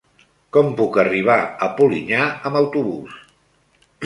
[0.55, 1.35] Com puc arribar
[1.67, 3.23] a Polinyà amb autobús?